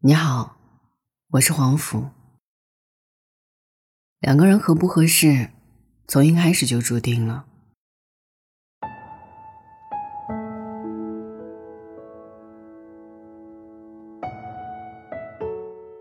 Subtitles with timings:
[0.00, 0.56] 你好，
[1.30, 2.10] 我是黄甫。
[4.20, 5.48] 两个人合不合适，
[6.06, 7.46] 从一开始就注定了。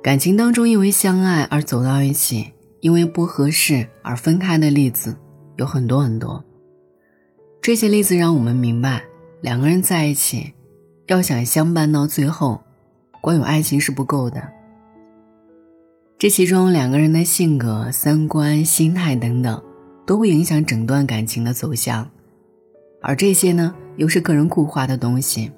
[0.03, 5.17] 感情当中，因为相爱而走到一起，因为不合适而分开的例子
[5.55, 6.45] 有很多很多。
[7.63, 9.03] 这些例子让我们明白，
[9.41, 10.53] 两个人在一起，
[11.07, 12.61] 要想相伴到最后。
[13.21, 14.47] 光有爱情是不够的，
[16.17, 19.61] 这其中两个人的性格、三观、心态等等，
[20.05, 22.09] 都会影响整段感情的走向，
[23.01, 25.51] 而这些呢，又是个人固化的东西，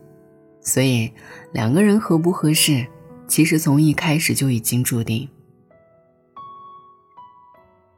[0.62, 1.12] 所以
[1.52, 2.88] 两个人合不合适，
[3.28, 5.30] 其实从一开始就已经注定。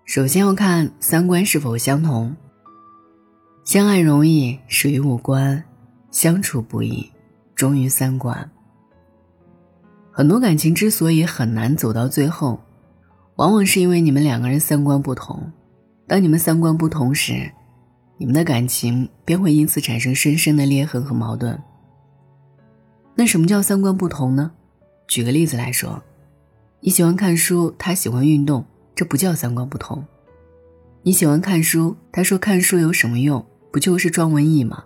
[0.03, 2.35] 首先要看三观是否相同，
[3.63, 5.63] 相爱容易始于五官，
[6.09, 7.09] 相处不易
[7.55, 8.51] 忠于三观。
[10.11, 12.59] 很多感情之所以很难走到最后，
[13.37, 15.51] 往往是因为你们两个人三观不同。
[16.05, 17.49] 当你们三观不同时，
[18.17, 21.57] 你们的感情便会因此产生深深的裂痕和矛盾。
[23.15, 24.51] 那什么叫三观不同呢？
[25.07, 26.03] 举个例子来说，
[26.81, 30.05] 你喜欢看书，他喜欢运动，这不叫三观不同。
[31.03, 33.45] 你喜欢看书，他说看书有什么用？
[33.71, 34.83] 不就是装文艺吗？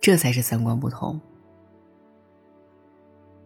[0.00, 1.20] 这才是三观不同。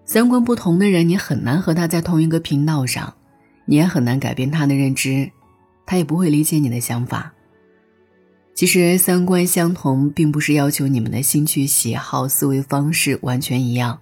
[0.05, 3.15] 三观不同的人，你很难和他在同一个频道上，
[3.65, 5.31] 你也很难改变他的认知，
[5.87, 7.33] 他也不会理解你的想法。
[8.55, 14.01] 其实三观相同，并不是要求你们的兴趣喜好、思维方式完全一样，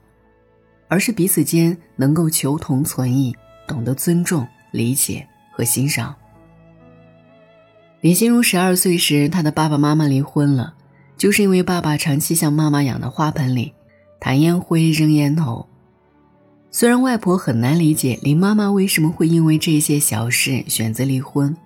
[0.88, 3.36] 而是彼此间能够求同存异，
[3.68, 6.16] 懂得尊重、理解和欣赏。
[8.00, 10.74] 林心如十二岁时，她的爸爸妈妈离婚了，
[11.16, 13.74] 就是因为爸爸长期向妈妈养的花盆里
[14.18, 15.68] 弹烟灰、扔烟头。
[16.72, 21.56] 虽然外婆很难理解林妈妈为什么会因为这些小事选择离婚，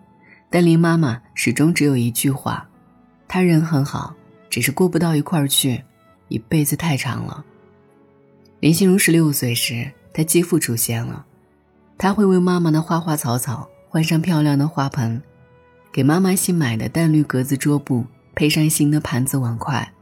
[0.48, 2.66] 但林妈妈始终只有一句话
[3.28, 4.14] ：“她人很好，
[4.48, 5.82] 只是过不到一块儿去，
[6.28, 7.44] 一辈子太长了。”
[8.60, 11.26] 林心如十六岁时，她继父出现了，
[11.98, 15.20] 他会为妈妈的花花草草换上漂亮的花盆，
[15.92, 19.92] 给妈妈新买的淡绿格子桌布配上新的盘子碗筷，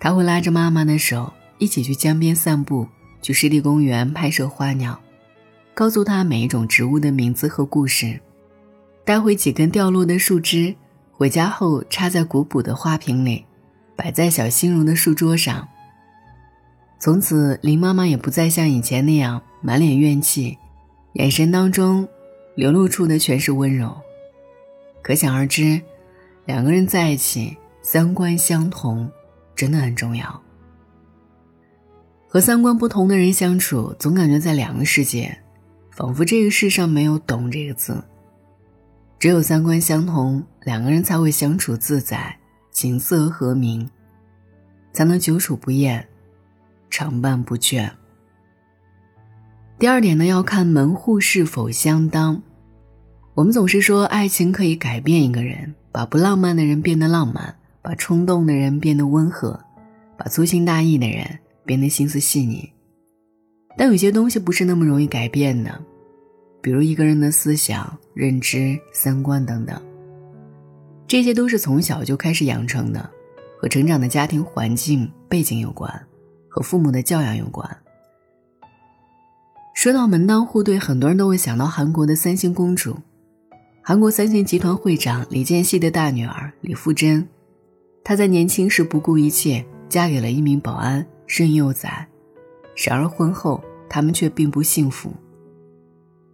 [0.00, 2.88] 他会拉着妈妈的手一起去江边散步。
[3.26, 4.96] 去湿地公园拍摄花鸟，
[5.74, 8.20] 告诉他每一种植物的名字和故事，
[9.04, 10.72] 带回几根掉落的树枝，
[11.10, 13.44] 回家后插在古朴的花瓶里，
[13.96, 15.66] 摆在小新荣的书桌上。
[17.00, 20.56] 从此，林妈妈也不再像以前那样满脸怨气，
[21.14, 22.06] 眼神当中
[22.54, 23.92] 流露出的全是温柔。
[25.02, 25.82] 可想而知，
[26.44, 29.10] 两个人在一起，三观相同，
[29.56, 30.45] 真的很重要。
[32.28, 35.38] 和三观不同的人相处，总感觉在两个世界，
[35.92, 38.02] 仿佛这个世上没有“懂”这个字。
[39.18, 42.36] 只有三观相同，两个人才会相处自在，
[42.70, 43.88] 琴瑟和鸣，
[44.92, 46.06] 才能久处不厌，
[46.90, 47.90] 常伴不倦。
[49.78, 52.42] 第二点呢，要看门户是否相当。
[53.34, 59.60] 我们总是说，爱情可以改变一个人，把不浪漫的人变得浪漫，把冲动的人变得温和，
[60.18, 61.38] 把粗心大意的人。
[61.66, 62.70] 变得心思细腻，
[63.76, 65.84] 但有些东西不是那么容易改变的，
[66.62, 69.78] 比如一个人的思想、认知、三观等等，
[71.08, 73.10] 这些都是从小就开始养成的，
[73.60, 75.92] 和成长的家庭环境背景有关，
[76.48, 77.68] 和父母的教养有关。
[79.74, 82.96] 说到门当户对，很多人都会想到韩国的三星公主，
[83.82, 87.28] 韩国三星集团会长李健熙的大女儿李富真，
[88.02, 91.06] 她在年轻时不顾一切嫁给了一名保安。
[91.26, 92.06] 生幼崽，
[92.74, 95.12] 然而婚后他们却并不幸福。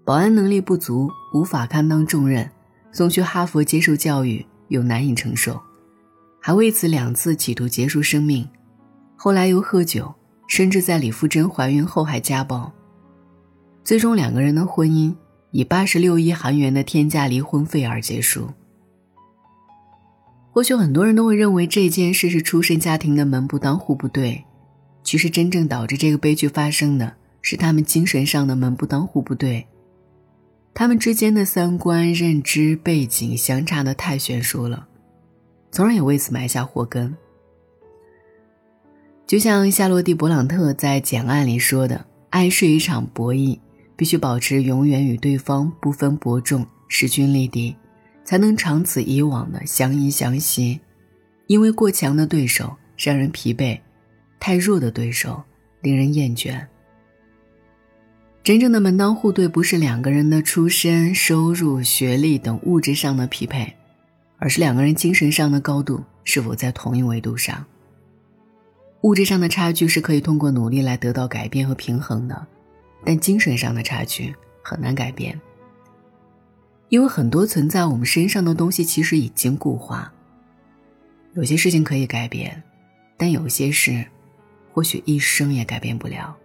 [0.05, 2.51] 保安能力不足，无法堪当重任，
[2.91, 5.61] 送去哈佛接受教育又难以承受，
[6.41, 8.49] 还为此两次企图结束生命。
[9.17, 10.13] 后来又喝酒，
[10.49, 12.73] 甚至在李富珍怀孕后还家暴。
[13.85, 15.15] 最终两个人的婚姻
[15.53, 18.49] 以八十六亿韩元的天价离婚费而结束。
[20.51, 24.45] 或许很多人都会认为这件事是出身家庭的门不当户不对。
[25.13, 29.67] 其实，真正导致这个悲剧发生的是他们精神上的门不当户不对，
[30.73, 34.89] 他们之间的三观、认知、背景相差的太悬殊了，
[35.71, 37.15] 从而也为此埋下祸根。
[39.27, 43.59] 就像夏洛蒂·勃朗特在《简爱》里说的：“爱是一场博弈，
[43.95, 47.77] 必须保持永远与对方不分伯仲、势均力敌，
[48.25, 50.81] 才能长此以往的相依相惜。
[51.49, 53.79] 因为过强的对手让人疲惫。”
[54.45, 55.41] 太弱的对手
[55.83, 56.67] 令人厌倦。
[58.43, 63.73] 真正的门当户对，不是两个人的出身、收入、学历等物质上的匹配，
[64.39, 67.65] 而是两个人精神上的高度是否在同一维度上。
[69.03, 72.45] 物质上的差距是可以通过努力来得到改变和平衡的，
[73.05, 75.41] 但精神上的差距很难改变，
[76.89, 80.13] 因为很多存在我们身上的东西其实已经固化。
[81.35, 82.61] 有些事情可以改变，
[83.17, 84.05] 但有些事，
[84.73, 86.37] 或许一生也改变不了。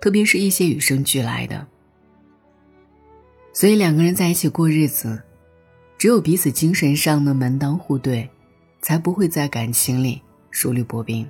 [0.00, 1.66] 特别是一些与生俱来的，
[3.52, 5.22] 所以两个人在一起过日子，
[5.96, 8.28] 只有彼此精神上的门当户对，
[8.80, 10.20] 才不会在感情里
[10.50, 11.24] 如履薄冰。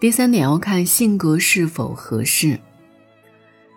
[0.00, 2.58] 第三点要看性格是否合适。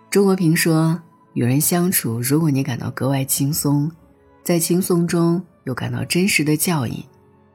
[0.10, 1.00] 周国平说
[1.36, 3.92] ：“与人相处，如果你感到格外轻松，
[4.44, 7.06] 在轻松中又感到真实的教益，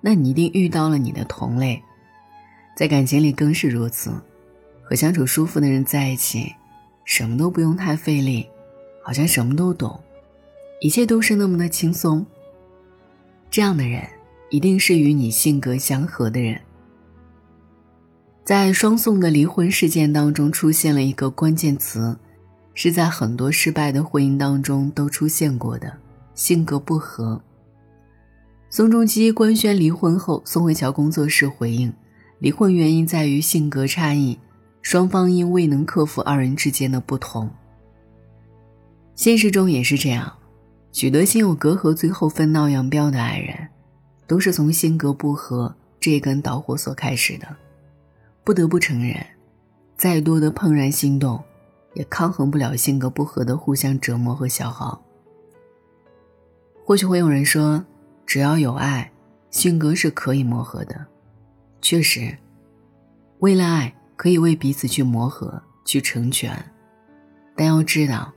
[0.00, 1.82] 那你一定遇到了你的同类。
[2.74, 4.12] 在感情里更是如此。”
[4.84, 6.54] 和相处舒服的人在一起，
[7.04, 8.46] 什么都不用太费力，
[9.02, 9.98] 好像什么都懂，
[10.80, 12.26] 一切都是那么的轻松。
[13.48, 14.06] 这样的人
[14.50, 16.60] 一定是与你性格相合的人。
[18.44, 22.18] 在双宋的离婚事件当中，出现了一个关键词，
[22.74, 25.96] 是在很多失败的婚姻当中都出现过的——
[26.34, 27.40] 性格不合。
[28.68, 31.92] 宋仲基官宣离婚后，宋慧乔工作室回应，
[32.42, 34.36] 离婚原因在于性格差异。
[34.80, 37.48] 双方因未能克服二人之间的不同，
[39.14, 40.38] 现实中也是这样，
[40.90, 43.68] 许多心有隔阂、最后分道扬镳的爱人，
[44.26, 47.46] 都是从性格不合这根导火索开始的。
[48.42, 49.24] 不得不承认，
[49.96, 51.40] 再多的怦然心动，
[51.94, 55.00] 也抗衡不了性格不合的互相折磨和消耗。
[56.84, 57.84] 或许会有人说，
[58.26, 59.12] 只要有爱，
[59.50, 61.06] 性格是可以磨合的。
[61.82, 62.38] 确实，
[63.40, 63.92] 为了爱。
[64.14, 66.56] 可以为彼此去磨合、去成全，
[67.56, 68.32] 但要知道，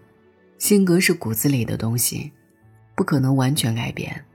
[0.57, 2.31] 性格是骨子里的东西，
[2.95, 4.25] 不可能完全改变。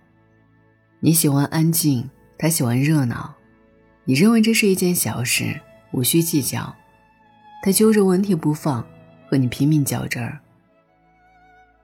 [1.01, 2.09] 你喜欢安静，
[2.39, 3.35] 他喜欢热闹，
[4.05, 5.61] 你认为这是一件小事，
[5.91, 6.73] 无需计较，
[7.65, 8.87] 他揪着问题不放，
[9.29, 10.39] 和你拼命较真儿。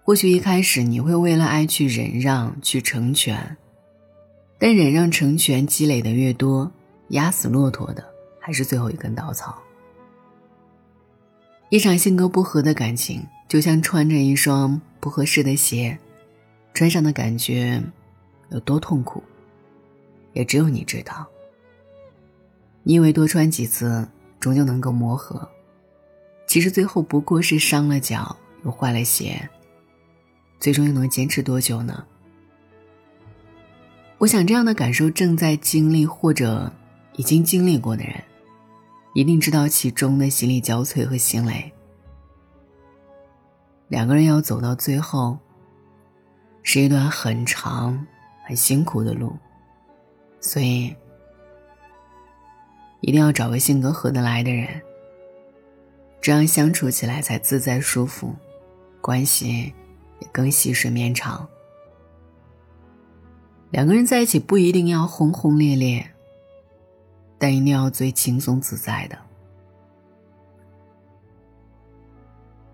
[0.05, 3.56] 或许一开始你会为了爱去忍让、去成全，
[4.61, 6.70] 但忍让、成全积累的越多，
[7.08, 8.05] 压死骆驼的。
[8.47, 9.61] 还是最后一根稻草。
[11.69, 15.99] 一场性格不合的感情，就像穿着一双不合适的鞋，
[16.73, 17.82] 穿上的感觉
[18.50, 19.20] 有多痛苦，
[20.32, 21.26] 也只有你知道。
[22.85, 24.06] 你以为多穿几次，
[24.38, 25.50] 终究能够磨合，
[26.47, 29.50] 其实最后不过是伤了脚，又坏了鞋，
[30.61, 32.05] 最终又能坚持多久呢？
[34.19, 36.73] 我想，这样的感受正在经历或者
[37.16, 38.14] 已经经历过的人。
[39.14, 41.72] 一定知道其中的心力交瘁和心累。
[43.88, 45.38] 两个人要走到最后，
[46.62, 48.06] 是一段很长、
[48.44, 49.34] 很辛苦的路，
[50.38, 50.94] 所以
[53.00, 54.82] 一定要找个性格合得来的人，
[56.20, 58.34] 这样相处起来才自在舒服，
[59.00, 59.72] 关系
[60.20, 61.48] 也更细水绵长。
[63.70, 66.10] 两个人在一起不一定要轰轰烈烈。
[67.38, 69.19] 但一定要最轻松自在的。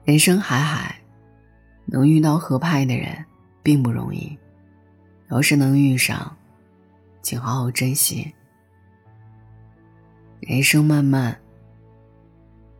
[0.05, 0.97] 人生海海，
[1.87, 3.25] 能遇到合拍的人
[3.63, 4.37] 并不容易。
[5.31, 6.37] 要是能遇上，
[7.23, 8.33] 请好好珍惜。
[10.41, 11.41] 人生漫漫，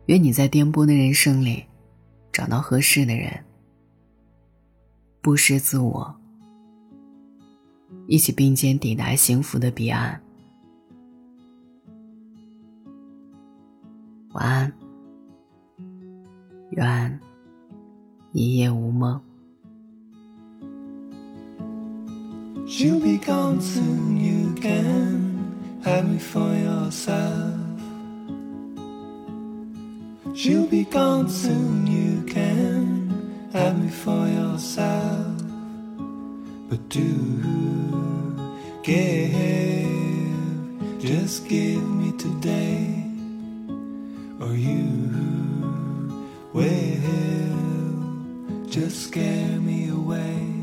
[0.05, 1.65] 愿你在颠簸的人生里
[2.31, 3.43] 找到合适的人，
[5.21, 6.15] 不失自我，
[8.07, 10.22] 一起并肩抵达幸福的彼岸。
[14.32, 14.72] 晚安，
[16.70, 17.20] 愿
[18.32, 19.20] 一夜无梦。
[22.66, 27.56] She'll be gone soon, you can have me for yourself.
[30.34, 33.08] She'll be gone soon, you can
[33.52, 35.42] have me for yourself.
[36.68, 37.00] But do
[38.82, 39.34] give,
[41.00, 43.01] just give me today
[44.39, 44.87] or you
[46.53, 47.03] will
[48.67, 50.53] just scare me away.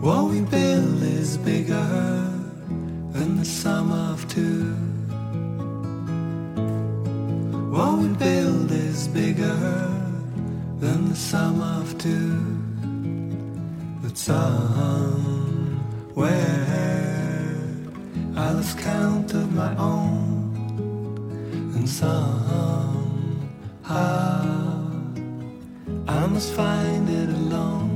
[0.00, 1.74] What we build is bigger
[3.12, 4.05] than the sum
[12.06, 12.38] two.
[14.02, 15.66] But somewhere
[18.36, 20.54] I lost count of my own,
[21.74, 22.82] and somehow
[26.08, 27.95] I must find it alone.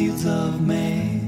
[0.00, 1.20] Fields of May.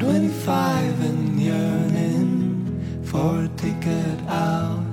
[0.00, 4.86] Twenty-five and yearning for a ticket out.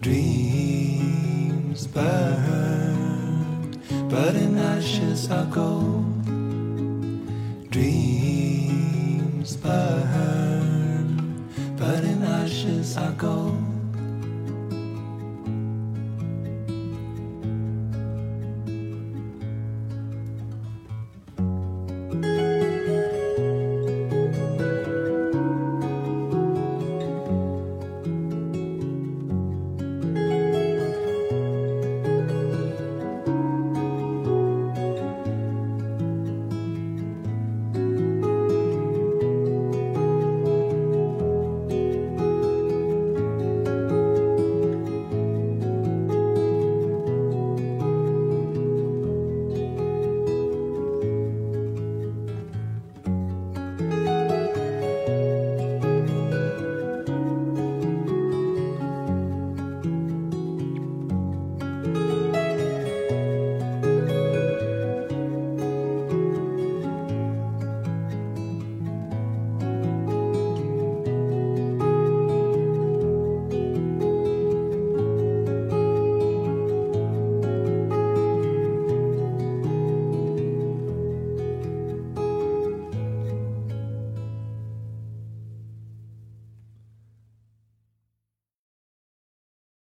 [0.00, 6.22] Dreams burn, but in ashes are gold.
[7.70, 11.08] Dreams burn,
[11.76, 13.61] but in ashes are gold.